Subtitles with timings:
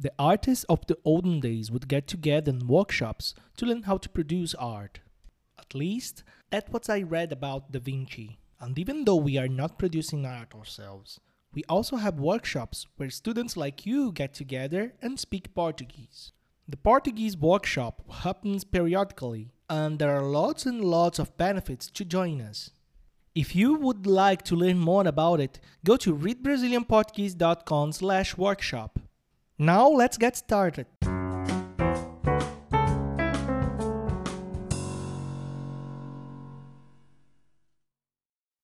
[0.00, 4.08] The artists of the olden days would get together in workshops to learn how to
[4.08, 5.00] produce art.
[5.58, 8.38] At least, that's what I read about Da Vinci.
[8.60, 11.18] And even though we are not producing art ourselves,
[11.52, 16.30] we also have workshops where students like you get together and speak Portuguese.
[16.68, 22.40] The Portuguese workshop happens periodically, and there are lots and lots of benefits to join
[22.40, 22.70] us.
[23.34, 29.00] If you would like to learn more about it, go to readbrazilianportuguese.com slash workshop.
[29.60, 30.86] Now let's get started.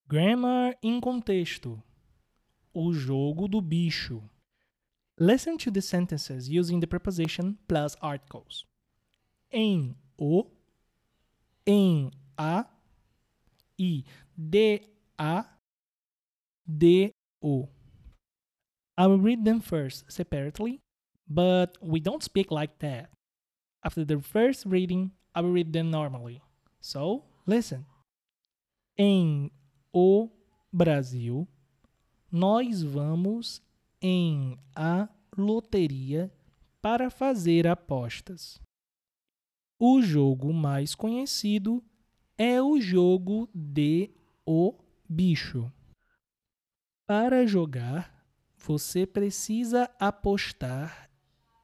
[0.07, 1.83] Grammar em contexto.
[2.73, 4.23] O jogo do bicho.
[5.19, 8.65] Listen to the sentences using the preposition plus articles.
[9.51, 10.47] Em o,
[11.67, 12.67] em a
[13.77, 14.05] e
[14.37, 14.81] de
[15.19, 15.45] a,
[16.65, 17.69] de o.
[18.97, 20.84] I will read them first separately,
[21.29, 23.11] but we don't speak like that.
[23.85, 26.41] After the first reading, I will read them normally.
[26.81, 27.85] So, listen.
[28.97, 29.51] Em
[29.93, 30.31] o
[30.73, 31.49] Brasil,
[32.31, 33.63] nós vamos
[34.01, 36.33] em a loteria
[36.81, 38.61] para fazer apostas.
[39.79, 41.83] O jogo mais conhecido
[42.39, 44.11] é o jogo de
[44.47, 44.75] o
[45.09, 45.73] bicho.
[47.07, 51.11] Para jogar, você precisa apostar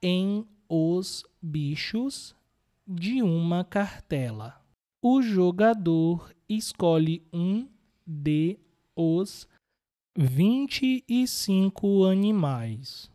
[0.01, 2.35] em os bichos
[2.87, 4.61] de uma cartela.
[5.01, 7.67] O jogador escolhe um
[8.05, 8.59] de
[8.95, 9.47] os
[10.15, 13.09] 25 animais.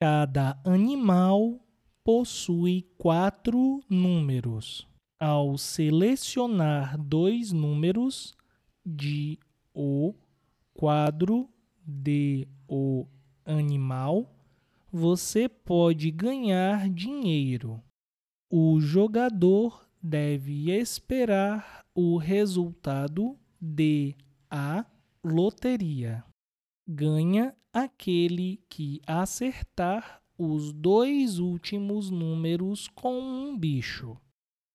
[0.00, 1.58] Cada animal
[2.04, 4.86] possui quatro números.
[5.18, 8.34] Ao selecionar dois números
[8.84, 9.38] de
[9.74, 10.14] o
[10.74, 11.48] quadro
[11.84, 13.06] de o
[13.44, 14.30] animal,
[14.90, 17.82] você pode ganhar dinheiro.
[18.50, 24.14] O jogador deve esperar o resultado de
[24.50, 24.86] a
[25.24, 26.24] loteria.
[26.88, 34.16] Ganha aquele que acertar os dois últimos números com um bicho.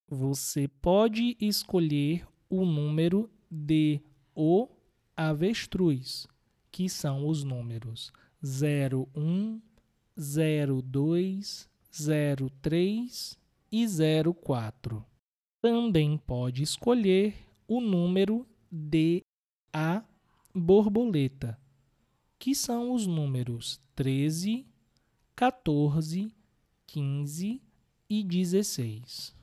[0.10, 4.02] Você pode escolher o número de
[4.36, 4.68] o
[5.16, 6.28] avestruz,
[6.70, 8.12] que são os números
[8.44, 9.62] 01,
[10.22, 11.68] 02,
[12.62, 13.40] 03
[13.72, 13.86] e
[14.40, 15.04] 04.
[15.60, 17.36] Também pode escolher
[17.68, 19.24] o número de
[19.74, 20.04] a
[20.54, 21.60] borboleta,
[22.38, 24.68] que são os números 13,
[25.36, 26.32] 14,
[26.86, 27.62] 15
[28.08, 29.36] e 16.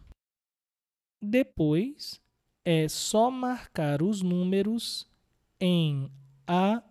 [1.20, 2.20] Depois,
[2.64, 5.08] é só marcar os números
[5.60, 6.08] em
[6.46, 6.82] a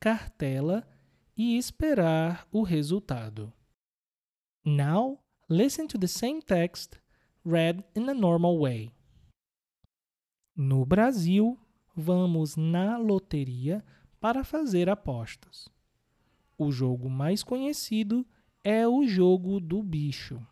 [0.00, 0.88] cartela
[1.38, 3.52] e esperar o resultado.
[4.64, 6.98] Now, listen to the same text
[7.44, 8.90] read in a normal way.
[10.56, 11.56] No Brasil,
[11.94, 13.84] vamos na loteria
[14.20, 15.68] para fazer apostas.
[16.58, 18.26] O jogo mais conhecido
[18.64, 20.44] é o jogo do bicho.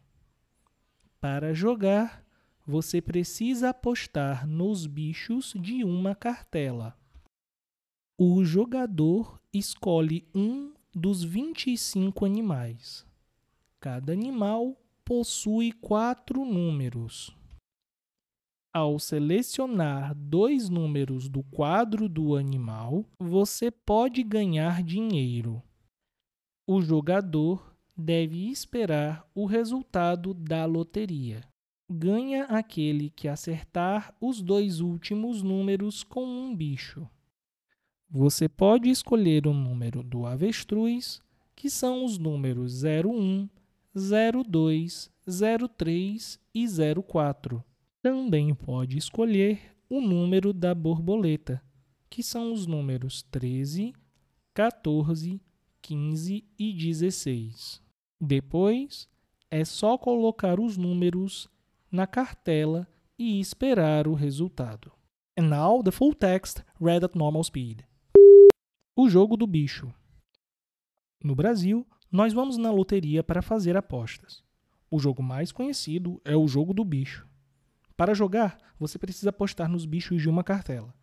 [1.20, 2.24] Para jogar,
[2.64, 6.96] você precisa apostar nos bichos de uma cartela.
[8.16, 13.04] O jogador escolhe um dos 25 animais.
[13.78, 14.74] Cada animal
[15.04, 17.36] possui quatro números.
[18.74, 25.62] Ao selecionar dois números do quadro do animal, você pode ganhar dinheiro.
[26.66, 31.46] O jogador deve esperar o resultado da loteria.
[31.92, 37.06] Ganha aquele que acertar os dois últimos números com um bicho.
[38.08, 41.20] Você pode escolher o número do avestruz,
[41.54, 43.48] que são os números 01,
[43.94, 45.10] 02,
[45.76, 46.66] 03 e
[47.02, 47.64] 04
[48.06, 51.60] também pode escolher o número da borboleta,
[52.08, 53.92] que são os números 13,
[54.54, 55.40] 14,
[55.82, 57.82] 15 e 16.
[58.20, 59.08] Depois,
[59.50, 61.48] é só colocar os números
[61.90, 62.86] na cartela
[63.18, 64.92] e esperar o resultado.
[65.36, 67.80] And now the full text read at normal speed.
[68.98, 69.92] O jogo do bicho.
[71.22, 74.42] No Brasil, nós vamos na loteria para fazer apostas.
[74.90, 77.28] O jogo mais conhecido é o jogo do bicho.
[77.94, 80.94] Para jogar, você precisa apostar nos bichos de uma cartela.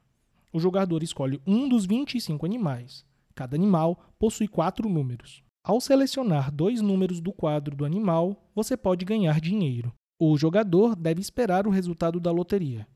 [0.51, 3.06] O jogador escolhe um dos 25 animais.
[3.36, 5.44] Cada animal possui quatro números.
[5.63, 9.94] Ao selecionar dois números do quadro do animal, você pode ganhar dinheiro.
[10.18, 12.88] O jogador deve esperar o resultado da loteria.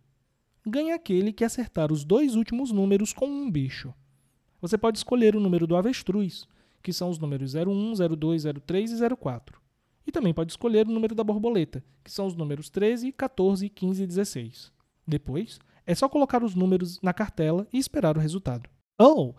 [0.65, 3.93] Ganha aquele que acertar os dois últimos números com um bicho.
[4.61, 6.47] Você pode escolher o número do avestruz,
[6.81, 9.61] que são os números 01, 02, 03 e 04.
[10.05, 14.03] E também pode escolher o número da borboleta, que são os números 13, 14, 15
[14.03, 14.71] e 16.
[15.05, 18.69] Depois, é só colocar os números na cartela e esperar o resultado.
[18.99, 19.33] Oh,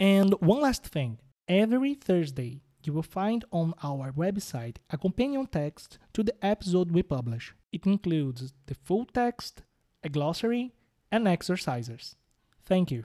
[0.00, 1.18] and one last thing.
[1.46, 7.02] Every Thursday, you will find on our website a companion text to the episode we
[7.02, 7.54] publish.
[7.72, 9.62] It includes the full text,
[10.02, 10.72] a glossary,
[11.10, 12.16] and exercises.
[12.66, 13.04] Thank you.